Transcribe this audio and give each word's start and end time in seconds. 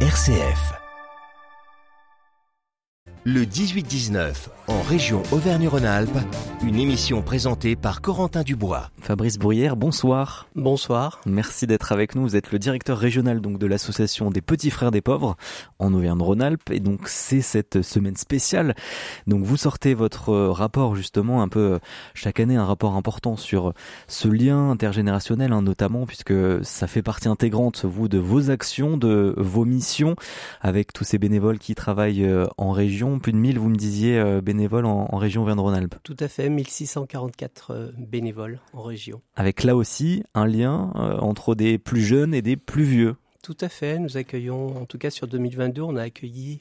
RCF. 0.00 0.85
Le 3.28 3.42
18-19, 3.42 4.50
en 4.68 4.82
région 4.82 5.20
Auvergne-Rhône-Alpes, 5.32 6.16
une 6.62 6.76
émission 6.76 7.22
présentée 7.22 7.74
par 7.74 8.00
Corentin 8.00 8.44
Dubois. 8.44 8.92
Fabrice 9.00 9.36
Bruyère, 9.36 9.74
bonsoir. 9.74 10.46
Bonsoir. 10.54 11.20
Merci 11.26 11.66
d'être 11.66 11.90
avec 11.90 12.14
nous. 12.14 12.22
Vous 12.22 12.36
êtes 12.36 12.52
le 12.52 12.60
directeur 12.60 12.96
régional 12.96 13.40
donc 13.40 13.58
de 13.58 13.66
l'association 13.66 14.30
des 14.30 14.42
Petits 14.42 14.70
Frères 14.70 14.92
des 14.92 15.00
Pauvres 15.00 15.36
en 15.80 15.92
Auvergne-Rhône-Alpes 15.92 16.70
et 16.70 16.78
donc 16.78 17.08
c'est 17.08 17.40
cette 17.40 17.82
semaine 17.82 18.14
spéciale. 18.14 18.76
Donc 19.26 19.42
vous 19.42 19.56
sortez 19.56 19.94
votre 19.94 20.32
rapport 20.32 20.94
justement 20.94 21.42
un 21.42 21.48
peu 21.48 21.80
chaque 22.14 22.38
année 22.38 22.54
un 22.54 22.64
rapport 22.64 22.94
important 22.94 23.36
sur 23.36 23.72
ce 24.06 24.28
lien 24.28 24.70
intergénérationnel 24.70 25.52
hein, 25.52 25.62
notamment 25.62 26.06
puisque 26.06 26.34
ça 26.62 26.86
fait 26.86 27.02
partie 27.02 27.26
intégrante 27.26 27.84
vous 27.84 28.06
de 28.06 28.18
vos 28.18 28.50
actions, 28.50 28.96
de 28.96 29.34
vos 29.36 29.64
missions 29.64 30.14
avec 30.60 30.92
tous 30.92 31.02
ces 31.02 31.18
bénévoles 31.18 31.58
qui 31.58 31.74
travaillent 31.74 32.24
euh, 32.24 32.46
en 32.56 32.70
région 32.70 33.15
plus 33.18 33.32
de 33.32 33.38
1000, 33.38 33.58
vous 33.58 33.68
me 33.68 33.76
disiez, 33.76 34.18
euh, 34.18 34.40
bénévoles 34.40 34.86
en, 34.86 35.16
région 35.16 35.42
Auvergne-Rhône-Alpes. 35.42 35.96
Tout 36.02 36.16
à 36.20 36.28
fait, 36.28 36.48
1644 36.48 37.70
euh, 37.70 37.90
bénévoles 37.96 38.60
en 38.72 38.82
région. 38.82 39.20
Avec 39.34 39.64
là 39.64 39.76
aussi 39.76 40.22
un 40.34 40.46
lien 40.46 40.92
euh, 40.96 41.18
entre 41.18 41.54
des 41.54 41.78
plus 41.78 42.02
jeunes 42.02 42.34
et 42.34 42.42
des 42.42 42.56
plus 42.56 42.84
vieux. 42.84 43.16
Tout 43.42 43.56
à 43.60 43.68
fait, 43.68 43.98
nous 43.98 44.16
accueillons, 44.16 44.76
en 44.76 44.86
tout 44.86 44.98
cas 44.98 45.10
sur 45.10 45.28
2022, 45.28 45.82
on 45.82 45.94
a 45.94 46.02
accueilli 46.02 46.60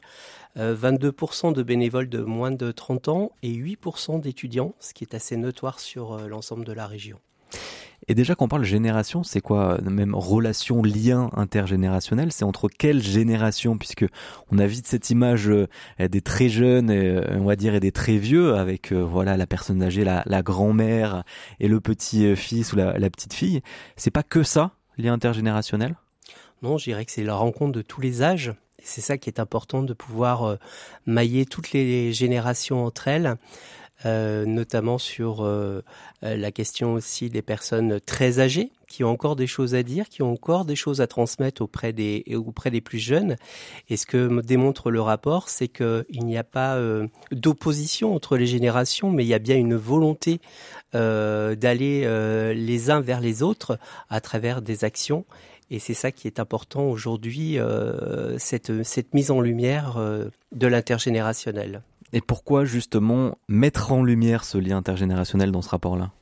22% 0.56 1.52
de 1.52 1.64
bénévoles 1.64 2.10
de 2.10 2.20
moins 2.20 2.52
de 2.52 2.72
30 2.72 3.08
ans 3.08 3.32
et 3.42 3.52
8% 3.52 4.22
d'étudiants, 4.22 4.76
ce 4.80 4.94
qui 4.94 5.04
est 5.04 5.16
assez 5.16 5.36
notoire 5.36 5.80
sur 5.80 6.28
l'ensemble 6.28 6.64
de 6.64 6.74
la 6.74 6.86
région. 6.86 7.18
Et 8.08 8.14
déjà, 8.14 8.36
quand 8.36 8.46
on 8.46 8.48
parle 8.48 8.64
génération, 8.64 9.24
c'est 9.24 9.42
quoi 9.42 9.80
même 9.82 10.14
relation, 10.14 10.84
lien 10.84 11.30
intergénérationnel 11.34 12.32
C'est 12.32 12.46
entre 12.46 12.68
quelles 12.68 13.02
générations 13.02 13.78
Puisque 13.78 14.06
on 14.52 14.60
a 14.60 14.68
vite 14.68 14.86
cette 14.86 15.10
image 15.10 15.50
euh, 15.50 15.68
des 16.00 16.22
très 16.22 16.48
jeunes, 16.50 16.92
euh, 16.92 17.24
on 17.32 17.46
va 17.46 17.56
dire, 17.56 17.74
et 17.74 17.80
des 17.80 17.92
très 17.92 18.18
vieux, 18.18 18.56
avec 18.56 18.92
euh, 18.92 19.04
voilà 19.04 19.38
la 19.38 19.48
personne 19.48 19.82
âgée, 19.82 20.04
la, 20.04 20.24
grand-mère 20.44 21.24
et 21.60 21.68
le 21.68 21.80
petit-fils 21.80 22.74
ou 22.74 22.76
la, 22.76 23.10
petite 23.10 23.34
fille. 23.34 23.62
C'est 23.96 24.12
pas 24.12 24.24
que 24.24 24.44
ça, 24.44 24.72
lien 24.98 25.14
intergénérationnel? 25.14 25.96
Non, 26.62 26.78
je 26.78 26.86
dirais 26.86 27.06
que 27.06 27.12
c'est 27.12 27.24
la 27.24 27.36
rencontre 27.36 27.72
de 27.72 27.82
tous 27.82 28.02
les 28.02 28.22
âges. 28.22 28.54
C'est 28.84 29.02
ça 29.02 29.18
qui 29.18 29.30
est 29.30 29.40
important 29.40 29.82
de 29.82 29.94
pouvoir 29.94 30.60
mailler 31.08 31.46
toutes 31.46 31.72
les 31.72 32.14
générations 32.14 32.86
entre 32.86 33.08
elles. 33.08 33.36
Euh, 34.04 34.46
notamment 34.46 34.98
sur 34.98 35.46
euh, 35.46 35.82
euh, 36.24 36.36
la 36.36 36.52
question 36.52 36.94
aussi 36.96 37.30
des 37.30 37.42
personnes 37.42 38.02
très 38.02 38.40
âgées 38.40 38.74
qui 38.90 39.06
ont 39.06 39.10
encore 39.10 39.38
des 39.38 39.48
choses 39.48 39.74
à 39.74 39.84
dire, 39.84 40.10
qui 40.10 40.22
ont 40.22 40.34
encore 40.34 40.66
des 40.66 40.76
choses 40.76 41.00
à 41.00 41.08
transmettre 41.08 41.62
auprès 41.62 41.94
des 41.94 42.26
auprès 42.36 42.72
des 42.72 42.82
plus 42.82 43.00
jeunes. 43.00 43.38
Et 43.90 43.96
ce 43.96 44.06
que 44.06 44.42
démontre 44.42 44.92
le 44.92 45.00
rapport, 45.00 45.48
c'est 45.48 45.70
qu'il 45.70 46.24
n'y 46.24 46.38
a 46.38 46.44
pas 46.44 46.80
d'opposition 47.32 48.14
entre 48.14 48.38
les 48.38 48.46
générations, 48.46 49.12
mais 49.12 49.24
il 49.24 49.28
y 49.28 49.34
a 49.34 49.40
bien 49.40 49.58
une 49.58 49.76
volonté 49.76 50.40
d'aller 50.94 52.54
les 52.54 52.90
uns 52.92 53.02
vers 53.02 53.22
les 53.22 53.42
autres 53.42 53.80
à 54.10 54.22
travers 54.22 54.62
des 54.62 54.84
actions. 54.84 55.26
Et 55.72 55.80
c'est 55.80 55.96
ça 55.96 56.12
qui 56.12 56.28
est 56.28 56.40
important 56.40 56.84
aujourd'hui, 56.84 57.58
cette, 58.38 58.84
cette 58.84 59.14
mise 59.14 59.32
en 59.32 59.42
lumière 59.42 60.00
de 60.52 60.68
l'intergénérationnel. 60.68 61.82
Et 62.16 62.22
pourquoi 62.22 62.64
justement 62.64 63.38
mettre 63.50 63.92
en 63.92 64.02
lumière 64.02 64.46
ce 64.46 64.58
lien 64.58 64.78
intergénérationnel 64.78 65.52
dans 65.52 65.62
ce 65.62 65.68
rapport-là? 65.68 66.14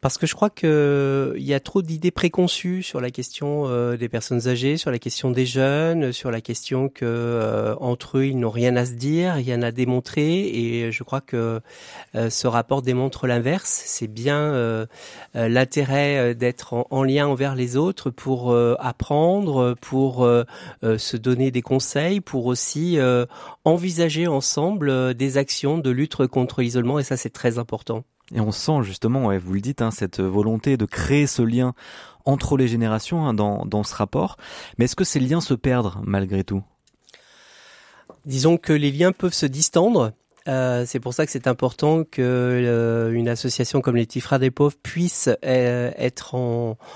Parce 0.00 0.18
que 0.18 0.26
je 0.26 0.34
crois 0.34 0.50
qu'il 0.50 1.42
y 1.42 1.54
a 1.54 1.60
trop 1.60 1.82
d'idées 1.82 2.10
préconçues 2.10 2.82
sur 2.82 3.00
la 3.00 3.10
question 3.10 3.64
euh, 3.66 3.96
des 3.96 4.08
personnes 4.08 4.48
âgées, 4.48 4.76
sur 4.76 4.90
la 4.90 4.98
question 4.98 5.30
des 5.30 5.46
jeunes, 5.46 6.12
sur 6.12 6.30
la 6.30 6.40
question 6.40 6.88
que 6.88 7.04
euh, 7.04 7.74
entre 7.80 8.18
eux 8.18 8.26
ils 8.26 8.38
n'ont 8.38 8.50
rien 8.50 8.76
à 8.76 8.84
se 8.84 8.92
dire, 8.92 9.34
rien 9.34 9.62
à 9.62 9.72
démontrer. 9.72 10.48
Et 10.48 10.92
je 10.92 11.02
crois 11.02 11.20
que 11.20 11.60
euh, 12.14 12.30
ce 12.30 12.46
rapport 12.46 12.82
démontre 12.82 13.26
l'inverse. 13.26 13.82
C'est 13.86 14.08
bien 14.08 14.86
l'intérêt 15.34 16.34
d'être 16.34 16.74
en, 16.74 16.86
en, 16.90 17.02
lien 17.02 17.26
envers 17.26 17.54
les 17.54 17.76
autres 17.76 18.10
pour 18.10 18.54
apprendre, 18.78 19.74
pour 19.80 20.28
se 20.82 21.16
donner 21.16 21.50
des 21.50 21.62
conseils, 21.62 22.20
pour 22.20 22.46
aussi 22.46 22.98
envisager 23.64 24.26
ensemble 24.26 25.14
des 25.14 25.38
actions 25.38 25.78
de 25.78 25.90
lutte 25.90 26.26
contre 26.26 26.62
l'isolement. 26.62 26.98
Et 26.98 27.04
ça, 27.04 27.16
c'est 27.16 27.30
très 27.30 27.58
important. 27.58 28.04
Et 28.34 28.40
on 28.40 28.50
sent 28.50 28.82
justement, 28.82 29.26
ouais, 29.26 29.38
vous 29.38 29.54
le 29.54 29.60
dites, 29.60 29.82
hein, 29.82 29.90
cette 29.90 30.20
volonté 30.20 30.76
de 30.76 30.84
créer 30.84 31.26
ce 31.26 31.42
lien 31.42 31.74
entre 32.24 32.56
les 32.56 32.68
générations 32.68 33.24
hein, 33.24 33.34
dans, 33.34 33.64
dans 33.64 33.84
ce 33.84 33.94
rapport. 33.94 34.36
Mais 34.78 34.86
est-ce 34.86 34.96
que 34.96 35.04
ces 35.04 35.20
liens 35.20 35.40
se 35.40 35.54
perdent 35.54 35.94
malgré 36.02 36.42
tout? 36.42 36.62
Disons 38.24 38.56
que 38.56 38.72
les 38.72 38.90
liens 38.90 39.12
peuvent 39.12 39.32
se 39.32 39.46
distendre 39.46 40.12
euh, 40.48 40.84
c'est 40.86 41.00
pour 41.00 41.14
ça 41.14 41.26
que 41.26 41.32
c'est 41.32 41.46
important 41.46 42.04
que 42.04 42.22
euh, 42.22 43.12
une 43.12 43.28
association 43.28 43.80
comme 43.80 43.96
les 43.96 44.06
Tifras 44.06 44.38
des 44.38 44.50
pauvres 44.50 44.76
puisse 44.82 45.28
euh, 45.44 45.90
être 45.96 46.34
en, 46.34 46.86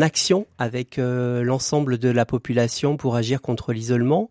action 0.00 0.46
avec 0.58 0.98
l'ensemble 0.98 1.98
de 1.98 2.08
la 2.08 2.24
population 2.24 2.96
pour 2.96 3.16
agir 3.16 3.42
contre 3.42 3.72
l'isolement. 3.72 4.30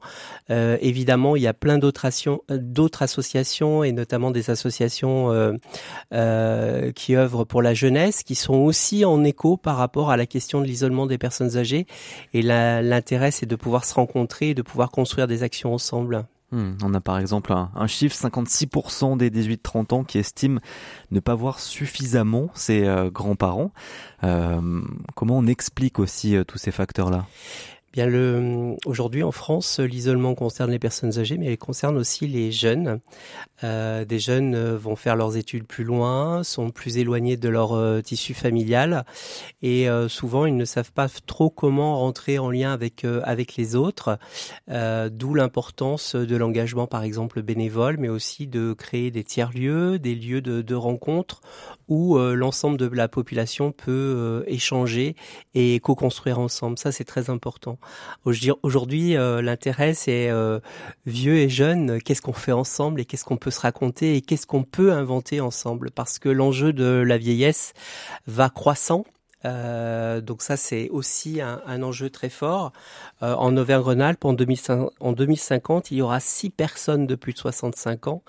évidemment, 0.50 1.36
il 1.36 1.44
y 1.44 1.48
a 1.48 1.54
plein 1.54 1.78
d'autres 1.78 3.02
associations 3.02 3.84
et 3.84 3.92
notamment 3.92 4.32
des 4.32 4.50
associations 4.50 5.58
qui 6.12 7.16
œuvrent 7.16 7.46
pour 7.46 7.62
la 7.62 7.74
jeunesse, 7.74 8.24
qui 8.24 8.36
sont 8.36 8.56
aussi 8.56 9.06
en 9.06 9.24
écho 9.24 9.58
par 9.58 9.78
rapport 9.78 10.10
à 10.10 10.18
la 10.18 10.26
question 10.26 10.62
de 10.62 10.66
l'isolement 10.66 11.06
des 11.06 11.18
personnes 11.18 11.58
âgées. 11.58 11.86
Et 12.34 12.42
l'intérêt, 12.42 13.32
c'est 13.32 13.46
de 13.46 13.56
pouvoir 13.56 13.86
se 13.86 13.94
rencontrer 13.94 14.50
et 14.50 14.54
de 14.54 14.62
pouvoir 14.62 14.90
construire 14.90 15.28
des 15.28 15.44
actions 15.44 15.74
ensemble. 15.74 16.26
Hmm, 16.52 16.72
on 16.84 16.94
a 16.96 17.02
par 17.02 17.20
exemple 17.20 17.54
un, 17.54 17.88
chiffre 17.88 18.16
56% 18.16 19.18
des 19.18 19.30
18-30 19.30 19.94
ans 19.94 20.04
qui 20.04 20.18
estiment 20.18 20.60
ne 21.12 21.20
pas 21.20 21.36
voir 21.36 21.60
suffisamment 21.60 22.50
ses 22.56 22.86
euh, 22.86 23.12
grands-parents. 23.12 23.72
Euh, 24.24 24.82
comment 25.16 25.38
on 25.38 25.46
explique 25.46 26.00
aussi 26.00 26.36
euh, 26.36 26.44
tous 26.44 26.58
ces 26.58 26.72
facteurs-là? 26.72 27.28
Bien, 27.92 28.06
le, 28.06 28.76
aujourd'hui 28.86 29.24
en 29.24 29.32
France, 29.32 29.80
l'isolement 29.80 30.36
concerne 30.36 30.70
les 30.70 30.78
personnes 30.78 31.18
âgées, 31.18 31.40
mais 31.40 31.54
il 31.54 31.58
concerne 31.58 31.98
aussi 31.98 32.28
les 32.28 32.52
jeunes. 32.52 33.00
Euh, 33.64 34.06
des 34.06 34.20
jeunes 34.20 34.54
euh, 34.54 34.78
vont 34.78 34.96
faire 34.96 35.16
leurs 35.16 35.38
études 35.38 35.66
plus 35.66 35.84
loin, 35.84 36.44
sont 36.44 36.70
plus 36.70 37.00
éloignés 37.00 37.36
de 37.36 37.50
leur 37.50 37.74
euh, 37.74 38.02
tissu 38.02 38.36
familial, 38.36 39.06
et 39.64 39.90
euh, 39.90 40.08
souvent 40.08 40.46
ils 40.46 40.56
ne 40.56 40.66
savent 40.66 40.92
pas 40.92 41.08
trop 41.26 41.50
comment 41.50 41.98
rentrer 41.98 42.38
en 42.38 42.52
lien 42.52 42.72
avec 42.72 43.06
avec 43.24 43.56
les 43.56 43.76
autres. 43.76 44.20
D'où 44.68 45.34
l'importance 45.34 46.16
de 46.16 46.36
l'engagement, 46.36 46.86
par 46.86 47.04
exemple 47.04 47.42
bénévole, 47.42 47.98
mais 47.98 48.10
aussi 48.10 48.46
de 48.46 48.74
créer 48.74 49.10
des 49.10 49.24
tiers 49.24 49.52
lieux, 49.52 49.98
des 49.98 50.14
lieux 50.14 50.42
de, 50.42 50.62
de 50.62 50.76
rencontre 50.76 51.42
où 51.88 52.18
l'ensemble 52.20 52.78
de 52.78 52.88
la 52.88 53.08
population 53.08 53.72
peut 53.72 54.44
échanger 54.48 55.16
et 55.56 55.80
co-construire 55.80 56.40
ensemble. 56.40 56.78
Ça, 56.78 56.92
c'est 56.92 57.04
très 57.04 57.30
important. 57.30 57.79
Aujourd'hui, 58.26 59.18
euh, 59.18 59.42
l'intérêt, 59.42 59.94
c'est 59.94 60.30
euh, 60.30 60.60
vieux 61.06 61.38
et 61.38 61.50
jeune, 61.50 62.02
qu'est-ce 62.02 62.22
qu'on 62.22 62.34
fait 62.34 62.52
ensemble 62.52 63.02
et 63.02 63.06
qu'est-ce 63.06 63.26
qu'on 63.26 63.38
peut 63.38 63.52
se 63.52 63.62
raconter 63.62 64.16
et 64.16 64.22
qu'est-ce 64.22 64.48
qu'on 64.48 64.64
peut 64.64 64.92
inventer 64.92 65.42
ensemble? 65.42 65.92
Parce 65.92 66.20
que 66.20 66.30
l'enjeu 66.30 66.74
de 66.74 66.86
la 66.86 67.18
vieillesse 67.18 67.74
va 68.28 68.50
croissant. 68.50 69.06
Euh, 69.46 70.20
donc 70.20 70.42
ça, 70.42 70.58
c'est 70.58 70.90
aussi 70.90 71.40
un, 71.42 71.82
enjeu 71.82 72.10
très 72.10 72.30
fort. 72.30 72.74
en 73.22 73.56
Auvergne-Rhône-Alpes, 73.56 74.26
en, 74.26 74.34
2050, 74.34 75.92
il 75.92 75.98
y 75.98 76.02
aura 76.02 76.20
6 76.20 76.50
personnes 76.50 77.08
de 77.08 77.16
plus 77.16 77.34
de 77.34 77.40
65 77.40 78.08
ans 78.08 78.22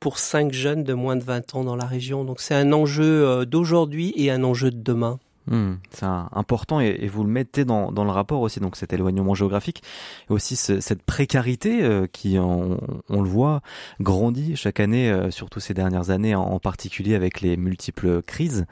pour 0.00 0.18
5 0.18 0.52
jeunes 0.52 0.82
de 0.82 0.94
moins 0.94 1.16
de 1.16 1.24
20 1.24 1.54
ans 1.56 1.64
dans 1.64 1.76
la 1.76 1.86
région. 1.86 2.24
Donc 2.24 2.40
c'est 2.40 2.54
un 2.54 2.72
enjeu 2.72 3.44
d'aujourd'hui 3.44 4.12
et 4.16 4.30
un 4.30 4.44
enjeu 4.44 4.70
de 4.70 4.82
demain. 4.82 5.18
Hmm, 5.48 5.74
c'est 5.90 6.06
important 6.06 6.80
et, 6.80 7.06
vous 7.06 7.22
le 7.22 7.30
mettez 7.30 7.64
dans, 7.64 7.92
dans, 7.92 8.04
le 8.04 8.10
rapport 8.10 8.40
aussi, 8.40 8.58
donc 8.58 8.74
cet 8.74 8.92
éloignement 8.92 9.34
géographique 9.34 9.82
et 10.28 10.32
aussi 10.32 10.56
cette 10.56 11.02
précarité 11.04 11.84
euh, 11.84 12.08
qui, 12.08 12.36
on, 12.38 12.78
le 13.08 13.28
voit, 13.28 13.60
grandit 14.00 14.56
chaque 14.56 14.80
année, 14.80 15.08
euh, 15.10 15.30
surtout 15.30 15.60
ces 15.60 15.72
dernières 15.72 16.10
années, 16.10 16.34
en, 16.34 16.58
particulier 16.58 17.14
avec 17.14 17.42
les 17.42 17.56
multiples 17.56 18.22
crises. 18.22 18.66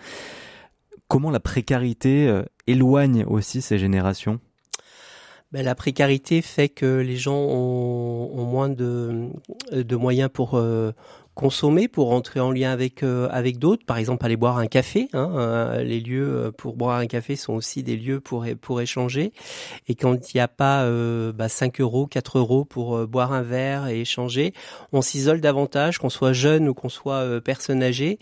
Comment 1.07 1.31
la 1.31 1.39
précarité 1.39 2.27
euh, 2.27 2.43
éloigne 2.67 3.25
aussi 3.25 3.63
ces 3.63 3.79
générations? 3.79 4.41
Ben, 5.53 5.65
la 5.65 5.77
précarité 5.77 6.43
fait 6.43 6.69
que 6.69 6.99
les 6.99 7.17
gens 7.17 7.37
ont, 7.37 8.33
ont 8.35 8.45
moins 8.47 8.69
de, 8.69 9.29
de 9.71 9.97
moyens 9.97 10.29
pour 10.33 10.61
consommer, 11.35 11.89
pour 11.89 12.09
rentrer 12.09 12.41
en 12.41 12.51
lien 12.51 12.71
avec 12.71 13.03
avec 13.03 13.59
d'autres. 13.59 13.85
Par 13.85 13.99
exemple, 13.99 14.25
aller 14.25 14.37
boire 14.37 14.59
un 14.59 14.67
café. 14.67 15.09
Hein, 15.13 15.77
les 15.83 16.01
lieux 16.01 16.53
pour 16.57 16.77
boire 16.77 16.99
un 16.99 17.07
café 17.07 17.37
sont 17.37 17.55
aussi 17.55 17.83
des 17.83 17.97
lieux 17.97 18.21
pour 18.21 18.45
pour 18.61 18.81
échanger. 18.81 19.33
Et 19.89 19.95
quand 19.95 20.33
il 20.33 20.37
n'y 20.37 20.41
a 20.41 20.49
pas 20.49 20.89
bah, 21.33 21.49
5 21.49 21.81
euros, 21.81 22.07
4 22.07 22.39
euros 22.39 22.65
pour 22.65 23.07
boire 23.07 23.33
un 23.33 23.43
verre 23.43 23.89
et 23.89 24.01
échanger, 24.01 24.55
on 24.93 25.03
s'isole 25.03 25.41
davantage, 25.41 25.99
qu'on 25.99 26.11
soit 26.11 26.33
jeune 26.33 26.69
ou 26.69 26.75
qu'on 26.75 26.89
soit 26.89 27.41
personne 27.41 27.83
âgée. 27.83 28.19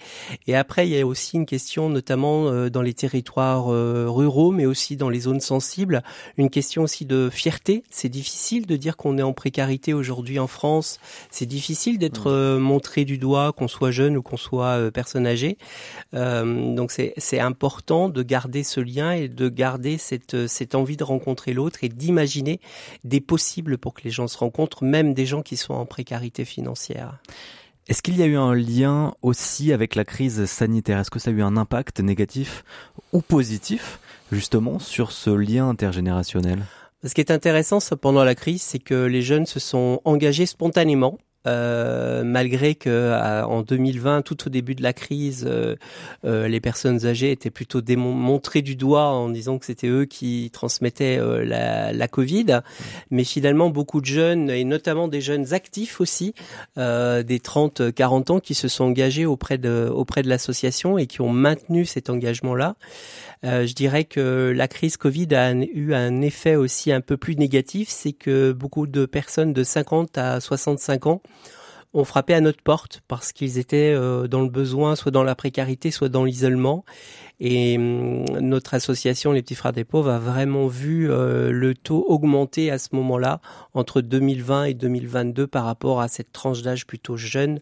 Et 0.47 0.56
après, 0.56 0.88
il 0.88 0.94
y 0.94 1.00
a 1.00 1.06
aussi 1.06 1.37
une 1.37 1.47
question, 1.47 1.88
notamment 1.88 2.69
dans 2.69 2.82
les 2.82 2.94
territoires 2.94 3.67
ruraux, 3.67 4.53
mais 4.53 4.67
aussi 4.67 4.97
dans 4.97 5.09
les 5.09 5.20
zones 5.20 5.41
sensibles, 5.41 6.03
une 6.37 6.50
question 6.50 6.82
aussi 6.82 7.05
de 7.05 7.29
fierté. 7.31 7.85
C'est 7.91 8.09
difficile 8.09 8.67
de 8.67 8.76
dire 8.76 8.97
qu'on 8.97 9.19
est 9.19 9.23
en 9.23 9.32
précarité 9.32 9.93
aujourd'hui 9.94 10.38
en 10.38 10.47
France. 10.47 10.99
C'est 11.31 11.47
difficile 11.47 11.99
d'être 11.99 12.31
mmh. 12.31 12.59
Euh, 13.02 13.04
du 13.04 13.19
doigt, 13.19 13.52
qu'on 13.52 13.69
soit 13.69 13.90
jeune 13.90 14.16
ou 14.16 14.22
qu'on 14.22 14.37
soit 14.37 14.78
euh, 14.78 14.90
personne 14.90 15.26
âgée. 15.26 15.58
Euh, 16.14 16.75
donc 16.75 16.93
c'est 16.93 17.40
important 17.40 18.08
de 18.08 18.22
garder 18.22 18.62
ce 18.62 18.81
lien 18.81 19.12
et 19.12 19.28
de 19.28 19.49
garder 19.49 19.99
cette, 19.99 20.46
cette 20.46 20.75
envie 20.75 20.96
de 20.96 21.04
rencontrer 21.04 21.52
l'autre 21.52 21.84
et 21.84 21.88
d'imaginer 21.88 22.60
des 23.04 23.20
possibles 23.20 23.78
pour 23.78 23.94
que 23.94 24.02
les 24.04 24.10
gens 24.10 24.28
se 24.28 24.38
rencontrent, 24.38 24.84
même 24.84 25.14
des 25.14 25.26
gens 25.26 25.43
qui 25.43 25.56
sont 25.56 25.75
en 25.75 25.87
précarité 25.87 26.44
financière. 26.44 27.19
Est-ce 27.88 28.00
qu'il 28.00 28.16
y 28.16 28.22
a 28.22 28.26
eu 28.26 28.37
un 28.37 28.54
lien 28.54 29.14
aussi 29.22 29.72
avec 29.72 29.96
la 29.96 30.04
crise 30.04 30.44
sanitaire? 30.44 31.00
Est-ce 31.00 31.10
que 31.10 31.19
ça 31.19 31.31
a 31.31 31.32
eu 31.32 31.43
un 31.43 31.56
impact 31.56 32.00
négatif 32.00 32.64
ou 33.12 33.20
positif 33.20 33.99
justement 34.31 34.78
sur 34.78 35.10
ce 35.10 35.31
lien 35.31 35.69
intergénérationnel? 35.69 36.62
Ce 37.04 37.14
qui 37.14 37.20
est 37.20 37.32
intéressant 37.32 37.78
pendant 38.00 38.22
la 38.22 38.37
crise, 38.37 38.62
c'est 38.62 38.78
que 38.78 38.94
les 38.94 39.22
jeunes 39.22 39.46
se 39.46 39.58
sont 39.58 40.00
engagés 40.04 40.46
spontanément 40.46 41.19
euh, 41.46 42.22
malgré 42.22 42.74
que 42.74 43.12
en 43.44 43.62
2020, 43.62 44.22
tout 44.22 44.46
au 44.46 44.50
début 44.50 44.74
de 44.74 44.82
la 44.82 44.92
crise, 44.92 45.44
euh, 45.48 45.74
euh, 46.24 46.46
les 46.46 46.60
personnes 46.60 47.04
âgées 47.04 47.32
étaient 47.32 47.50
plutôt 47.50 47.80
montrées 47.96 48.62
du 48.62 48.76
doigt 48.76 49.08
en 49.08 49.28
disant 49.28 49.58
que 49.58 49.66
c'était 49.66 49.88
eux 49.88 50.04
qui 50.04 50.50
transmettaient 50.52 51.18
la, 51.44 51.92
la, 51.92 52.08
Covid. 52.08 52.60
Mais 53.10 53.24
finalement, 53.24 53.70
beaucoup 53.70 54.00
de 54.00 54.06
jeunes, 54.06 54.50
et 54.50 54.64
notamment 54.64 55.08
des 55.08 55.20
jeunes 55.20 55.52
actifs 55.52 56.00
aussi, 56.00 56.34
des 56.76 57.38
30-40 57.38 58.32
ans, 58.32 58.40
qui 58.40 58.54
se 58.54 58.68
sont 58.68 58.84
engagés 58.84 59.26
auprès 59.26 59.58
de, 59.58 59.90
auprès 59.92 60.22
de 60.22 60.28
l'association 60.28 60.98
et 60.98 61.06
qui 61.06 61.20
ont 61.20 61.30
maintenu 61.30 61.84
cet 61.86 62.10
engagement-là. 62.10 62.76
je 63.42 63.72
dirais 63.72 64.04
que 64.04 64.52
la 64.54 64.68
crise 64.68 64.96
Covid 64.96 65.34
a 65.34 65.52
eu 65.52 65.94
un 65.94 66.20
effet 66.22 66.56
aussi 66.56 66.92
un 66.92 67.00
peu 67.00 67.16
plus 67.16 67.36
négatif, 67.36 67.88
c'est 67.88 68.12
que 68.12 68.52
beaucoup 68.52 68.86
de 68.86 69.06
personnes 69.06 69.52
de 69.52 69.64
50 69.64 70.18
à 70.18 70.40
65 70.40 71.06
ans 71.06 71.22
ont 71.94 72.04
frappé 72.04 72.34
à 72.34 72.40
notre 72.40 72.62
porte 72.62 73.02
parce 73.08 73.32
qu'ils 73.32 73.58
étaient 73.58 73.92
euh, 73.94 74.26
dans 74.26 74.40
le 74.40 74.48
besoin, 74.48 74.96
soit 74.96 75.10
dans 75.10 75.24
la 75.24 75.34
précarité, 75.34 75.90
soit 75.90 76.08
dans 76.08 76.24
l'isolement. 76.24 76.84
Et 77.44 77.76
hum, 77.76 78.24
notre 78.40 78.74
association, 78.74 79.32
les 79.32 79.42
petits 79.42 79.56
frères 79.56 79.72
des 79.72 79.82
pauvres, 79.82 80.10
a 80.10 80.20
vraiment 80.20 80.68
vu 80.68 81.10
euh, 81.10 81.50
le 81.50 81.74
taux 81.74 82.04
augmenter 82.08 82.70
à 82.70 82.78
ce 82.78 82.90
moment-là, 82.92 83.40
entre 83.74 84.00
2020 84.00 84.66
et 84.66 84.74
2022, 84.74 85.48
par 85.48 85.64
rapport 85.64 86.00
à 86.00 86.06
cette 86.06 86.30
tranche 86.30 86.62
d'âge 86.62 86.86
plutôt 86.86 87.16
jeune 87.16 87.60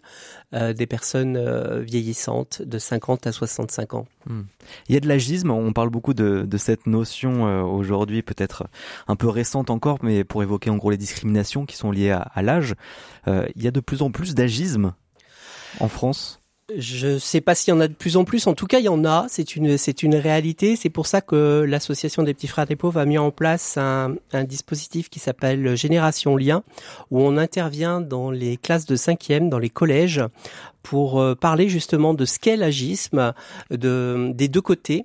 euh, 0.53 0.75
des 0.75 0.87
personnes 0.87 1.39
euh, 1.39 1.81
vieillissantes 1.81 2.61
de 2.61 2.79
50 2.79 3.27
à 3.27 3.33
65 3.33 3.95
ans. 3.95 4.07
Hmm. 4.27 4.43
Il 4.91 4.95
y 4.95 4.99
a 4.99 5.01
de 5.01 5.09
l'agisme, 5.09 5.51
on 5.51 5.73
parle 5.73 5.89
beaucoup 5.89 6.13
de, 6.13 6.47
cette 6.59 6.87
notion 6.87 7.65
aujourd'hui, 7.65 8.21
peut-être 8.21 8.67
un 9.09 9.17
peu 9.17 9.29
récente 9.29 9.71
encore, 9.71 9.97
mais 10.03 10.25
pour 10.25 10.43
évoquer 10.43 10.69
en 10.69 10.77
gros 10.77 10.91
les 10.91 10.99
discriminations 10.99 11.65
qui 11.65 11.79
sont 11.79 11.91
liées 11.91 12.11
à 12.11 12.43
l'âge. 12.43 12.75
il 13.27 13.63
y 13.63 13.67
a 13.67 13.71
de 13.71 13.81
plus 13.81 14.03
en 14.03 14.11
plus 14.11 14.35
d'agisme 14.35 14.93
en 15.79 15.89
France? 15.89 16.40
Je 16.77 17.19
sais 17.19 17.41
pas 17.41 17.55
s'il 17.55 17.73
y 17.73 17.77
en 17.77 17.81
a 17.81 17.89
de 17.89 17.95
plus 17.95 18.17
en 18.17 18.25
plus. 18.25 18.47
En 18.47 18.55
tout 18.55 18.67
cas, 18.67 18.79
il 18.79 18.85
y 18.85 18.89
en 18.89 19.05
a. 19.05 19.27
C'est 19.29 19.57
une, 19.57 19.77
c'est 19.79 20.03
une 20.03 20.17
réalité. 20.17 20.77
C'est 20.77 20.91
pour 20.91 21.07
ça 21.07 21.21
que 21.21 21.65
l'association 21.67 22.23
des 22.23 22.35
petits 22.35 22.47
frères 22.47 22.67
des 22.67 22.77
pauvres 22.77 23.01
a 23.01 23.05
mis 23.05 23.19
en 23.19 23.31
place 23.31 23.77
un, 23.77 24.15
un 24.33 24.45
dispositif 24.45 25.11
qui 25.11 25.19
s'appelle 25.19 25.77
Génération 25.77 26.37
Lien, 26.37 26.63
où 27.11 27.21
on 27.21 27.37
intervient 27.37 28.01
dans 28.01 28.31
les 28.31 28.57
classes 28.57 28.87
de 28.87 28.97
cinquième, 28.97 29.51
dans 29.51 29.59
les 29.59 29.71
collèges, 29.71 30.23
pour 30.83 31.21
euh, 31.21 31.35
parler 31.35 31.69
justement 31.69 32.15
de 32.15 32.25
ce 32.25 32.39
qu'est 32.39 32.57
l'agisme 32.57 33.33
de, 33.71 34.33
des 34.35 34.49
deux 34.49 34.61
côtés, 34.61 35.05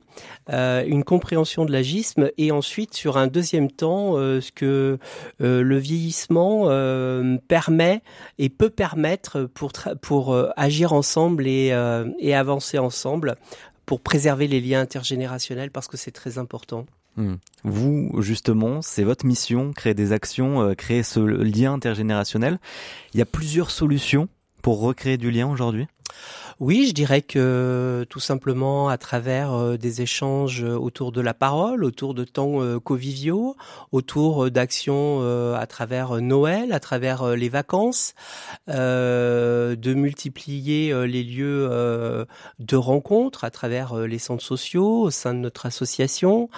euh, 0.52 0.84
une 0.86 1.04
compréhension 1.04 1.66
de 1.66 1.72
l'agisme 1.72 2.30
et 2.38 2.52
ensuite 2.52 2.94
sur 2.94 3.18
un 3.18 3.28
deuxième 3.28 3.70
temps 3.70 4.18
euh, 4.18 4.42
ce 4.42 4.52
que 4.52 4.98
le 5.40 5.78
vieillissement 5.78 6.66
permet 7.48 8.02
et 8.38 8.50
peut 8.50 8.70
permettre 8.70 9.44
pour, 9.54 9.72
pour 10.02 10.38
agir 10.56 10.94
ensemble 10.94 11.48
et, 11.48 11.55
et 12.20 12.36
avancer 12.36 12.78
ensemble 12.78 13.36
pour 13.86 14.02
préserver 14.02 14.48
les 14.48 14.62
liens 14.62 14.82
intergénérationnels 14.82 15.72
parce 15.72 15.88
que 15.88 15.98
c'est 15.98 16.12
très 16.12 16.38
important. 16.38 16.86
Hmm. 17.18 17.36
Vous, 17.64 18.22
justement, 18.22 18.82
c'est 18.82 19.04
votre 19.04 19.26
mission, 19.26 19.72
créer 19.74 19.94
des 19.94 20.12
actions, 20.12 20.76
créer 20.76 21.04
ce 21.04 21.20
lien 21.20 21.74
intergénérationnel. 21.74 22.60
Il 23.14 23.20
y 23.20 23.22
a 23.22 23.26
plusieurs 23.26 23.72
solutions 23.72 24.28
pour 24.66 24.80
recréer 24.80 25.18
du 25.18 25.30
lien 25.30 25.48
aujourd'hui? 25.48 25.86
Oui, 26.60 26.88
je 26.88 26.94
dirais 26.94 27.22
que 27.22 28.04
tout 28.10 28.20
simplement 28.20 28.90
à 28.90 28.98
travers 28.98 29.54
euh, 29.54 29.78
des 29.78 30.02
échanges 30.02 30.64
autour 30.64 31.12
de 31.12 31.22
la 31.22 31.36
parole, 31.36 31.84
autour 31.84 32.16
de 32.16 32.24
temps 32.24 32.64
euh, 32.64 32.80
conviviaux, 32.80 33.56
autour 33.92 34.50
d'actions 34.50 35.20
euh, 35.22 35.54
à 35.54 35.68
travers 35.68 36.20
Noël, 36.20 36.74
à 36.74 36.80
travers 36.80 37.36
les 37.36 37.48
vacances, 37.48 38.16
de 38.68 39.94
multiplier 39.94 41.06
les 41.06 41.24
lieux 41.24 41.70
de 42.58 42.76
rencontres 42.76 43.44
à 43.44 43.52
travers 43.52 43.96
les 43.96 44.18
centres 44.18 44.44
sociaux 44.44 45.02
au 45.02 45.12
sein 45.12 45.36
de 45.36 45.40
notre 45.40 45.68
association. 45.68 46.50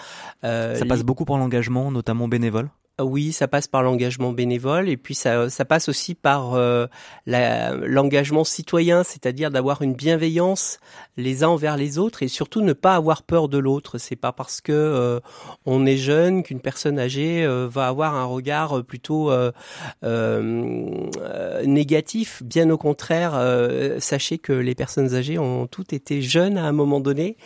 Ça 0.44 0.86
passe 0.88 1.04
beaucoup 1.04 1.26
par 1.26 1.38
l'engagement, 1.38 1.92
notamment 1.92 2.30
bénévole? 2.30 2.70
Oui, 3.00 3.32
ça 3.32 3.48
passe 3.48 3.68
par 3.68 3.84
l'engagement 3.84 4.32
bénévole 4.32 4.90
et 4.90 4.98
puis 4.98 5.14
ça, 5.14 5.50
ça 5.50 5.66
passe 5.66 5.88
aussi 5.88 6.16
par 6.16 6.56
euh, 6.56 6.88
l'engagement 7.26 8.44
citoyen, 8.44 9.04
c'est-à-dire 9.04 9.52
d'avoir 9.52 9.84
une 9.84 9.94
bienveillance 9.94 10.80
les 11.16 11.44
uns 11.44 11.50
envers 11.50 11.78
les 11.78 12.00
autres 12.00 12.24
et 12.24 12.28
surtout 12.28 12.62
ne 12.62 12.74
pas 12.74 12.96
avoir 12.96 13.22
peur 13.22 13.50
de 13.50 13.60
l'autre. 13.60 14.00
C'est 14.00 14.16
pas 14.16 14.32
parce 14.32 14.62
que 14.62 14.72
euh, 14.72 15.20
on 15.66 15.86
est 15.86 15.98
jeune 15.98 16.42
qu'une 16.42 16.60
personne 16.60 16.98
âgée 16.98 17.46
euh, 17.46 17.68
va 17.70 17.88
avoir 17.88 18.16
un 18.16 18.26
regard 18.26 18.84
plutôt 18.84 19.32
négatif. 21.66 22.42
Bien 22.44 22.70
au 22.70 22.78
contraire, 22.78 23.40
sachez 24.00 24.38
que 24.38 24.54
les 24.54 24.76
personnes 24.76 25.14
âgées 25.14 25.38
ont 25.38 25.68
toutes 25.68 25.94
été 25.94 26.22
jeunes 26.22 26.58
à 26.58 26.66
un 26.66 26.72
moment 26.72 27.00
donné 27.00 27.38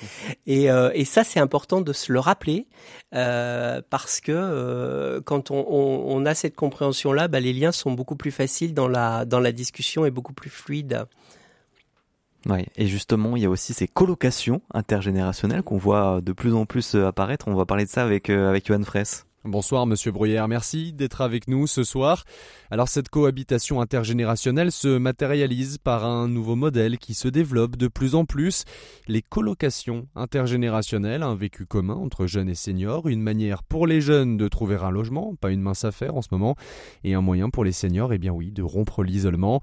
et, 0.47 0.67
et 0.93 1.05
ça 1.05 1.23
c'est 1.23 1.39
important 1.39 1.81
de 1.81 1.93
se 1.93 2.11
le 2.11 2.19
rappeler 2.19 2.67
parce 3.11 4.21
que 4.21 5.19
quand 5.25 5.41
quand 5.41 5.49
on, 5.49 6.25
a 6.25 6.35
cette 6.35 6.55
compréhension-là, 6.55 7.27
bah, 7.27 7.39
les 7.39 7.53
liens 7.53 7.71
sont 7.71 7.93
beaucoup 7.93 8.15
plus 8.15 8.31
faciles 8.31 8.73
dans 8.73 8.87
la, 8.87 9.25
dans 9.25 9.39
la 9.39 9.51
discussion 9.51 10.05
et 10.05 10.11
beaucoup 10.11 10.33
plus 10.33 10.49
fluides. 10.49 11.05
Oui, 12.47 12.65
et 12.75 12.87
justement, 12.87 13.37
il 13.37 13.43
y 13.43 13.45
a 13.45 13.49
aussi 13.49 13.73
ces 13.73 13.87
colocations 13.87 14.61
intergénérationnelles 14.73 15.61
qu'on 15.63 15.77
voit 15.77 16.21
de 16.21 16.31
plus 16.31 16.53
en 16.53 16.65
plus 16.65 16.95
euh, 16.95 17.07
apparaître. 17.07 17.47
On 17.47 17.53
va 17.53 17.65
parler 17.65 17.85
de 17.85 17.89
ça 17.89 18.03
avec, 18.03 18.29
euh, 18.29 18.49
avec 18.49 18.67
Johan 18.67 18.83
Fraisse. 18.83 19.25
Bonsoir 19.43 19.87
Monsieur 19.87 20.11
Bruyère, 20.11 20.47
merci 20.47 20.93
d'être 20.93 21.21
avec 21.21 21.47
nous 21.47 21.65
ce 21.65 21.83
soir. 21.83 22.25
Alors 22.69 22.87
cette 22.87 23.09
cohabitation 23.09 23.81
intergénérationnelle 23.81 24.71
se 24.71 24.99
matérialise 24.99 25.79
par 25.79 26.05
un 26.05 26.27
nouveau 26.27 26.55
modèle 26.55 26.99
qui 26.99 27.15
se 27.15 27.27
développe 27.27 27.75
de 27.75 27.87
plus 27.87 28.13
en 28.13 28.25
plus, 28.25 28.65
les 29.07 29.23
colocations 29.23 30.07
intergénérationnelles, 30.15 31.23
un 31.23 31.33
vécu 31.33 31.65
commun 31.65 31.95
entre 31.95 32.27
jeunes 32.27 32.49
et 32.49 32.55
seniors, 32.55 33.07
une 33.07 33.23
manière 33.23 33.63
pour 33.63 33.87
les 33.87 33.99
jeunes 33.99 34.37
de 34.37 34.47
trouver 34.47 34.75
un 34.75 34.91
logement, 34.91 35.33
pas 35.41 35.49
une 35.49 35.61
mince 35.61 35.85
affaire 35.85 36.15
en 36.15 36.21
ce 36.21 36.29
moment, 36.31 36.55
et 37.03 37.15
un 37.15 37.21
moyen 37.21 37.49
pour 37.49 37.63
les 37.63 37.71
seniors, 37.71 38.13
eh 38.13 38.19
bien 38.19 38.33
oui, 38.33 38.51
de 38.51 38.61
rompre 38.61 39.03
l'isolement 39.03 39.59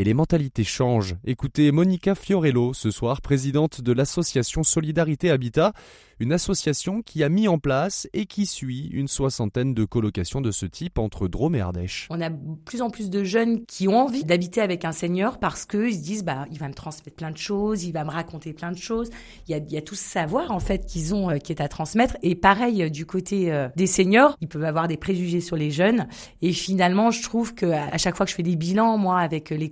et 0.00 0.04
les 0.04 0.14
mentalités 0.14 0.64
changent. 0.64 1.16
Écoutez 1.26 1.70
Monica 1.72 2.14
Fiorello 2.14 2.72
ce 2.72 2.90
soir, 2.90 3.20
présidente 3.20 3.82
de 3.82 3.92
l'association 3.92 4.62
Solidarité 4.62 5.30
Habitat, 5.30 5.74
une 6.20 6.32
association 6.34 7.00
qui 7.02 7.24
a 7.24 7.28
mis 7.28 7.48
en 7.48 7.58
place 7.58 8.06
et 8.12 8.26
qui 8.26 8.44
suit 8.44 8.88
une 8.92 9.08
soixantaine 9.08 9.72
de 9.74 9.84
colocations 9.84 10.42
de 10.42 10.50
ce 10.50 10.66
type 10.66 10.98
entre 10.98 11.28
Drôme 11.28 11.54
et 11.54 11.60
Ardèche. 11.60 12.06
On 12.10 12.20
a 12.20 12.30
plus 12.30 12.82
en 12.82 12.90
plus 12.90 13.08
de 13.08 13.24
jeunes 13.24 13.64
qui 13.64 13.88
ont 13.88 13.98
envie 13.98 14.24
d'habiter 14.24 14.60
avec 14.60 14.84
un 14.84 14.92
senior 14.92 15.38
parce 15.38 15.64
qu'ils 15.64 15.94
se 15.94 16.02
disent 16.02 16.24
bah 16.24 16.46
il 16.50 16.58
va 16.58 16.68
me 16.68 16.74
transmettre 16.74 17.16
plein 17.16 17.30
de 17.30 17.38
choses, 17.38 17.84
il 17.84 17.92
va 17.92 18.04
me 18.04 18.10
raconter 18.10 18.52
plein 18.52 18.70
de 18.70 18.76
choses. 18.78 19.10
Il 19.48 19.64
y 19.70 19.76
a, 19.76 19.82
tout 19.82 19.94
ce 19.94 20.04
savoir 20.04 20.50
en 20.50 20.60
fait 20.60 20.86
qu'ils 20.86 21.14
ont 21.14 21.30
euh, 21.30 21.38
qui 21.38 21.52
est 21.52 21.60
à 21.62 21.68
transmettre. 21.68 22.16
Et 22.22 22.34
pareil 22.34 22.82
euh, 22.82 22.90
du 22.90 23.06
côté 23.06 23.50
euh, 23.50 23.68
des 23.76 23.86
seniors, 23.86 24.36
ils 24.40 24.48
peuvent 24.48 24.64
avoir 24.64 24.88
des 24.88 24.98
préjugés 24.98 25.40
sur 25.40 25.56
les 25.56 25.70
jeunes. 25.70 26.06
Et 26.42 26.52
finalement, 26.52 27.10
je 27.10 27.22
trouve 27.22 27.54
que 27.54 27.66
à 27.66 27.96
chaque 27.98 28.16
fois 28.16 28.26
que 28.26 28.30
je 28.30 28.36
fais 28.36 28.42
des 28.42 28.56
bilans 28.56 28.98
moi 28.98 29.20
avec 29.20 29.50
les 29.50 29.70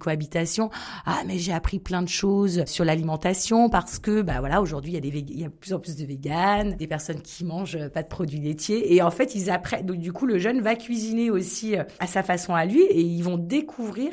ah 1.07 1.23
mais 1.27 1.39
j'ai 1.39 1.53
appris 1.53 1.79
plein 1.79 2.03
de 2.03 2.09
choses 2.09 2.65
sur 2.67 2.85
l'alimentation 2.85 3.69
parce 3.69 3.99
que 3.99 4.23
bah 4.23 4.41
voilà 4.41 4.61
aujourd'hui 4.61 4.93
il 4.93 4.95
y 4.95 4.99
a 4.99 5.01
des 5.01 5.09
il 5.19 5.41
y 5.41 5.45
a 5.45 5.49
de 5.49 5.53
plus 5.53 5.73
en 5.73 5.81
plus 5.81 5.97
de 5.97 6.05
véganes 6.05 6.77
des 6.77 6.87
personnes 6.87 7.21
qui 7.23 7.45
mangent 7.45 7.89
pas 7.89 8.03
de 8.03 8.09
produits 8.09 8.41
laitiers. 8.41 8.95
Et 8.95 9.03
en 9.03 9.11
fait, 9.11 9.35
ils 9.35 9.51
apprennent. 9.51 9.87
Donc, 9.87 9.99
du 9.99 10.13
coup, 10.13 10.27
le 10.27 10.39
jeune 10.39 10.61
va 10.61 10.75
cuisiner 10.75 11.31
aussi 11.31 11.77
euh, 11.77 11.85
à 12.01 12.07
sa 12.07 12.23
façon 12.23 12.55
à 12.55 12.65
lui 12.65 12.83
et 12.83 13.01
ils 13.01 13.23
vont 13.23 13.39
découvrir 13.39 14.11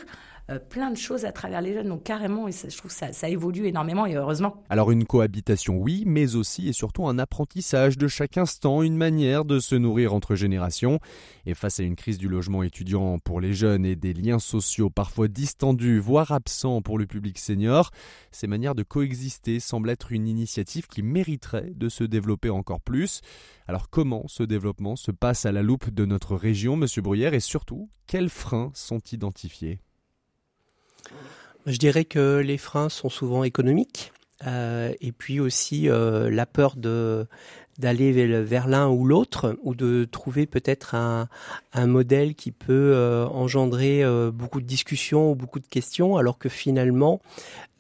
plein 0.70 0.92
de 0.92 0.98
choses 0.98 1.26
à 1.26 1.32
travers 1.32 1.62
les 1.62 1.74
jeunes. 1.74 1.90
Donc 1.90 2.04
carrément, 2.04 2.48
et 2.48 2.52
je 2.52 2.78
trouve 2.78 2.92
que 2.92 2.98
ça, 2.98 3.14
ça 3.14 3.30
évolue 3.30 3.66
énormément 3.68 4.06
et 4.06 4.16
heureusement. 4.16 4.64
Alors 4.70 4.92
une 4.92 5.06
cohabitation, 5.06 5.78
oui, 5.78 6.04
mais 6.06 6.36
aussi 6.36 6.68
et 6.68 6.74
surtout 6.74 7.08
un 7.08 7.20
apprentissage 7.20 7.98
de 7.98 8.08
chaque 8.08 8.38
instant, 8.38 8.82
une 8.82 8.98
manière 8.98 9.46
de 9.46 9.60
se 9.60 9.76
nourrir 9.76 10.14
entre 10.14 10.36
générations. 10.36 11.00
Et 11.46 11.54
face 11.54 11.80
à 11.80 11.84
une 11.84 11.96
crise 11.96 12.18
du 12.18 12.28
logement 12.28 12.64
étudiant 12.64 13.20
pour 13.20 13.42
les 13.42 13.54
jeunes 13.54 13.86
et 13.86 13.96
des 13.96 14.14
liens 14.14 14.40
sociaux 14.40 14.90
parfois 14.90 15.28
distendus, 15.28 16.00
voire 16.00 16.32
absents 16.32 16.82
pour 16.82 16.98
le 16.98 17.06
public 17.06 17.38
senior, 17.38 17.92
ces 18.32 18.48
manières 18.48 18.76
de 18.76 18.84
coexister 18.84 19.60
semblent 19.60 19.90
être 19.90 20.12
une 20.12 20.28
initiative 20.28 20.88
qui 20.88 21.02
mériterait 21.02 21.72
de 21.76 21.90
se 21.90 22.04
développer 22.04 22.50
encore 22.50 22.82
plus. 22.82 23.22
Alors 23.68 23.90
comment 23.90 24.28
ce 24.28 24.44
développement 24.44 24.96
se 24.96 25.12
passe 25.12 25.46
à 25.46 25.52
la 25.52 25.64
loupe 25.64 25.90
de 25.90 26.06
notre 26.06 26.36
région, 26.36 26.76
Monsieur 26.76 27.02
Bruyère, 27.02 27.34
et 27.34 27.40
surtout, 27.40 27.90
quels 28.08 28.30
freins 28.30 28.72
sont 28.74 29.02
identifiés? 29.12 29.80
Je 31.66 31.78
dirais 31.78 32.06
que 32.06 32.38
les 32.38 32.58
freins 32.58 32.90
sont 32.90 33.10
souvent 33.10 33.44
économiques. 33.44 34.12
Euh, 34.46 34.94
et 35.00 35.12
puis 35.12 35.40
aussi 35.40 35.90
euh, 35.90 36.30
la 36.30 36.46
peur 36.46 36.76
de 36.76 37.26
d'aller 37.78 38.14
vers 38.44 38.68
l'un 38.68 38.88
ou 38.88 39.06
l'autre 39.06 39.58
ou 39.64 39.76
de 39.76 40.06
trouver 40.10 40.46
peut-être 40.46 40.96
un, 40.96 41.28
un, 41.74 41.88
modèle 41.88 42.34
qui 42.34 42.52
peut 42.52 42.94
euh, 42.96 43.26
engendrer 43.28 44.02
beaucoup 44.32 44.62
de 44.62 44.66
discussions 44.66 45.32
ou 45.32 45.36
beaucoup 45.36 45.60
de 45.60 45.68
questions 45.68 46.16
alors 46.16 46.38
que 46.38 46.48
finalement 46.48 47.22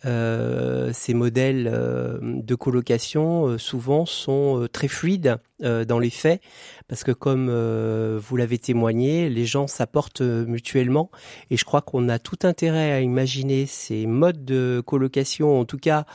euh, 0.06 0.92
ces 0.94 1.14
modèles 1.14 1.70
euh, 1.72 2.20
de 2.22 2.56
colocation 2.56 3.48
euh, 3.48 3.58
souvent 3.58 4.06
sont 4.06 4.68
très 4.72 4.88
fluides 4.88 5.38
dans 5.62 6.00
les 6.00 6.10
faits 6.10 6.42
parce 6.90 7.06
que 7.06 7.14
comme 7.14 7.50
vous 7.50 8.36
l'avez 8.36 8.58
témoigné, 8.58 9.30
les 9.30 9.46
gens 9.46 9.68
s'apportent 9.68 10.20
mutuellement 10.20 11.10
et 11.50 11.56
je 11.56 11.64
crois 11.64 11.82
qu'on 11.82 12.10
a 12.10 12.20
tout 12.20 12.40
intérêt 12.44 12.92
à 12.92 13.00
imaginer 13.00 13.66
ces 13.66 14.06
modes 14.06 14.44
de 14.44 14.84
colocation, 14.86 15.58
en 15.58 15.64
tout 15.64 15.78
cas 15.78 16.06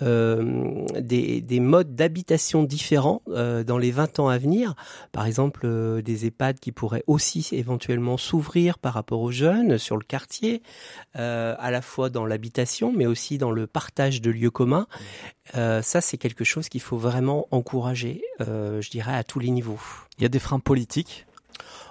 des, 0.00 1.42
des, 1.42 1.60
modes 1.60 1.94
d'habitation 1.94 2.62
différents 2.62 3.20
dans 3.26 3.76
les 3.76 3.90
20 3.90 4.18
ans 4.18 4.28
à 4.28 4.38
venir. 4.38 4.74
Par 5.12 5.26
exemple, 5.26 6.00
des 6.02 6.24
EHPAD 6.24 6.58
qui 6.58 6.72
pourraient 6.72 7.04
aussi 7.06 7.46
éventuellement 7.52 8.16
s'ouvrir 8.16 8.78
par 8.78 8.94
rapport 8.94 9.20
aux 9.20 9.30
jeunes 9.30 9.76
sur 9.76 9.98
le 9.98 10.04
quartier, 10.04 10.62
à 11.12 11.70
la 11.70 11.82
fois 11.82 12.08
dans 12.08 12.24
l'habitation 12.24 12.94
mais 12.96 13.04
aussi 13.04 13.35
dans 13.38 13.50
le 13.50 13.66
partage 13.66 14.20
de 14.20 14.30
lieux 14.30 14.50
communs. 14.50 14.86
Euh, 15.54 15.82
ça, 15.82 16.00
c'est 16.00 16.18
quelque 16.18 16.44
chose 16.44 16.68
qu'il 16.68 16.80
faut 16.80 16.96
vraiment 16.96 17.46
encourager, 17.50 18.22
euh, 18.40 18.80
je 18.80 18.90
dirais, 18.90 19.14
à 19.14 19.24
tous 19.24 19.38
les 19.38 19.50
niveaux. 19.50 19.80
Il 20.18 20.22
y 20.22 20.26
a 20.26 20.28
des 20.28 20.38
freins 20.38 20.60
politiques? 20.60 21.26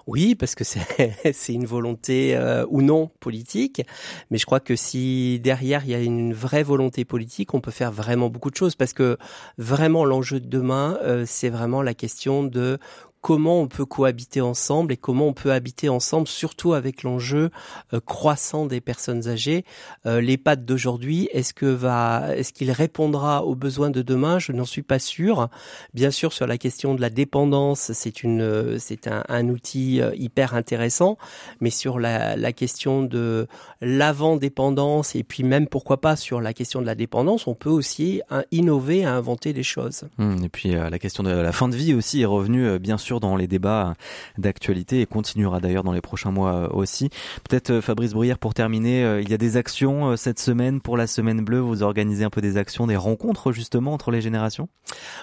Oui, 0.07 0.35
parce 0.35 0.53
que 0.53 0.63
c'est 1.33 1.53
une 1.53 1.65
volonté 1.65 2.35
euh, 2.35 2.65
ou 2.69 2.83
non 2.83 3.09
politique, 3.19 3.81
mais 4.29 4.37
je 4.37 4.45
crois 4.45 4.59
que 4.59 4.75
si 4.75 5.39
derrière 5.39 5.83
il 5.83 5.91
y 5.91 5.95
a 5.95 5.99
une 5.99 6.31
vraie 6.31 6.61
volonté 6.61 7.05
politique, 7.05 7.55
on 7.55 7.61
peut 7.61 7.71
faire 7.71 7.91
vraiment 7.91 8.29
beaucoup 8.29 8.51
de 8.51 8.55
choses, 8.55 8.75
parce 8.75 8.93
que 8.93 9.17
vraiment 9.57 10.05
l'enjeu 10.05 10.39
de 10.39 10.47
demain, 10.47 10.99
c'est 11.25 11.49
vraiment 11.49 11.81
la 11.81 11.95
question 11.95 12.43
de 12.43 12.77
comment 13.25 13.60
on 13.60 13.67
peut 13.67 13.88
cohabiter 13.88 14.39
ensemble 14.39 14.94
et 14.94 14.98
comment 14.98 15.29
on 15.29 15.34
peut 15.34 15.51
habiter 15.51 15.89
ensemble, 15.89 16.27
surtout 16.27 16.74
avec 16.74 17.01
l'enjeu 17.01 17.50
euh, 17.91 18.00
croissant 18.00 18.67
des 18.67 18.82
personnes 18.82 19.27
âgées. 19.27 19.65
Euh, 20.05 20.22
L'EHPAD 20.22 20.63
d'aujourd'hui, 20.63 21.27
est-ce 21.32 21.51
que 21.51 21.65
va, 21.65 22.36
est-ce 22.38 22.53
qu'il 22.53 22.70
répondra 22.70 23.44
aux 23.44 23.55
besoins 23.55 23.89
de 23.89 24.03
demain? 24.03 24.38
Je 24.38 24.51
n'en 24.51 24.63
suis 24.63 24.84
pas 24.84 25.00
sûr. 25.00 25.50
Bien 25.96 26.12
sûr, 26.12 26.34
sur 26.34 26.46
la 26.46 26.60
question 26.60 26.94
de 26.94 27.01
la 27.01 27.10
dépendance, 27.10 27.91
c'est 27.94 28.22
une, 28.22 28.77
c'est 28.77 29.08
un, 29.08 29.50
outil 29.50 30.01
euh, 30.01 30.12
hyper 30.13 30.53
intéressant, 30.53 31.17
mais 31.62 31.72
sur 31.72 31.98
la, 31.98 32.36
question 32.53 33.01
de 33.01 33.48
l'avant-dépendance 33.82 35.15
et 35.15 35.24
puis 35.24 35.41
même 35.41 35.65
pourquoi 35.65 36.00
pas 36.00 36.15
sur 36.15 36.41
la 36.41 36.53
question 36.53 36.79
de 36.79 36.86
la 36.86 36.94
dépendance, 36.94 37.48
on 37.48 37.55
peut 37.55 37.72
aussi 37.72 38.22
hein, 38.29 38.44
innover, 38.51 39.03
inventer 39.03 39.51
des 39.51 39.63
choses. 39.63 40.03
Hum, 40.20 40.44
et 40.44 40.50
puis 40.50 40.74
la 40.74 41.00
question 41.00 41.24
de 41.24 41.32
la 41.32 41.51
fin 41.51 41.67
de 41.67 41.75
vie 41.75 41.96
aussi 41.96 42.22
est 42.22 42.25
revenue, 42.25 42.77
bien 42.77 43.00
sûr 43.00 43.14
dans 43.19 43.36
les 43.36 43.48
débats 43.48 43.95
d'actualité 44.38 45.01
et 45.01 45.05
continuera 45.05 45.60
d'ailleurs 45.60 45.84
dans 45.84 45.91
les 45.91 46.01
prochains 46.01 46.31
mois 46.31 46.53
euh, 46.53 46.67
aussi. 46.69 47.10
Peut-être 47.48 47.72
euh, 47.72 47.81
Fabrice 47.81 48.13
Bruyère 48.13 48.38
pour 48.38 48.53
terminer, 48.53 49.03
euh, 49.03 49.22
il 49.22 49.29
y 49.29 49.34
a 49.34 49.38
des 49.38 49.57
actions 49.57 50.15
cette 50.17 50.39
semaine 50.39 50.81
pour 50.81 50.98
la 50.98 51.07
semaine 51.07 51.41
bleue, 51.43 51.60
vous 51.60 51.84
organisez 51.84 52.24
un 52.24 52.29
peu 52.29 52.41
des 52.41 52.57
actions, 52.57 52.88
des 52.88 52.95
rencontres 52.95 53.51
justement 53.51 53.93
entre 53.93 54.12
les 54.12 54.22
générations? 54.22 54.69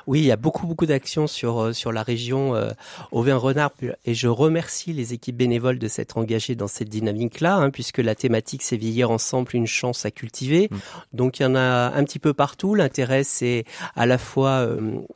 Oui, 0.07 0.21
il 0.21 0.27
y 0.27 0.33
a 0.33 0.37
beaucoup 0.37 0.67
beaucoup 0.67 0.87
d'actions 0.87 1.27
sur 1.27 1.75
sur 1.75 1.93
la 1.93 2.03
région 2.03 2.55
Auvergne-Renard 3.13 3.73
et 4.05 4.15
je 4.15 4.29
remercie 4.29 4.93
les 4.93 5.13
équipes 5.13 5.37
bénévoles 5.37 5.79
de 5.79 5.89
s'être 5.89 6.19
engagées 6.19 6.55
dans 6.55 6.67
cette 6.67 6.89
dynamique-là 6.89 7.57
hein, 7.57 7.71
puisque 7.71 7.99
la 7.99 8.15
thématique 8.15 8.63
c'est 8.63 8.77
vieillir 8.77 9.11
ensemble 9.11 9.51
une 9.55 9.67
chance 9.67 10.05
à 10.05 10.11
cultiver. 10.11 10.69
Mmh. 10.71 10.77
Donc 11.13 11.39
il 11.39 11.45
y 11.45 11.47
en 11.47 11.55
a 11.55 11.93
un 11.95 12.05
petit 12.05 12.19
peu 12.19 12.33
partout, 12.35 12.75
l'intérêt 12.75 13.25
c'est 13.25 13.65
à 13.95 14.07
la 14.07 14.19
fois 14.19 14.67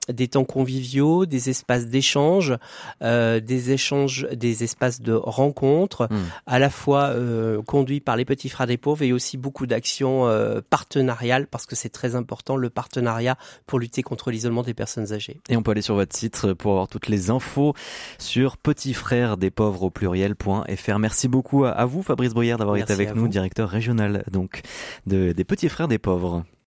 des 0.08 0.28
temps 0.28 0.44
conviviaux, 0.44 1.26
des 1.26 1.50
espaces 1.50 1.86
d'échange, 1.86 2.54
euh, 3.02 3.40
des 3.40 3.70
échanges, 3.72 4.26
des 4.32 4.64
espaces 4.64 5.00
de 5.00 5.12
rencontres, 5.12 6.08
hmm. 6.10 6.16
à 6.46 6.58
la 6.58 6.70
fois 6.70 7.08
euh, 7.08 7.62
conduits 7.62 8.00
par 8.00 8.16
les 8.16 8.24
petits 8.24 8.48
frères 8.48 8.66
des 8.66 8.76
pauvres 8.76 9.02
et 9.02 9.12
aussi 9.12 9.36
beaucoup 9.36 9.66
d'actions 9.66 10.26
euh, 10.26 10.60
partenariales 10.68 11.46
parce 11.46 11.66
que 11.66 11.76
c'est 11.76 11.88
très 11.88 12.14
important 12.14 12.56
le 12.56 12.70
partenariat 12.70 13.36
pour 13.66 13.78
lutter 13.78 14.02
contre 14.02 14.30
l'isolement 14.30 14.62
des 14.62 14.74
personnes 14.74 15.12
âgées. 15.12 15.40
Et 15.48 15.56
on 15.56 15.62
peut 15.62 15.72
aller 15.72 15.82
sur 15.82 15.94
votre 15.94 16.16
site 16.16 16.52
pour 16.54 16.72
avoir 16.72 16.88
toutes 16.88 17.08
les 17.08 17.30
infos 17.30 17.74
sur 18.18 18.56
petits 18.56 18.94
frères 18.94 19.36
des 19.36 19.50
pauvres 19.50 19.84
au 19.84 19.90
pluriel.fr. 19.90 20.98
Merci 20.98 21.28
beaucoup 21.28 21.64
à 21.64 21.84
vous 21.84 22.02
Fabrice 22.02 22.34
Bruyère 22.34 22.58
d'avoir 22.58 22.76
été 22.76 22.92
avec 22.92 23.14
nous, 23.14 23.28
directeur 23.28 23.68
régional 23.68 24.24
donc 24.30 24.62
de, 25.06 25.32
des 25.32 25.44
petits 25.44 25.68
frères 25.68 25.88
des 25.88 25.98
pauvres. 25.98 26.44